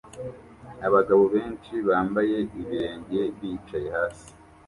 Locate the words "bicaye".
3.37-3.87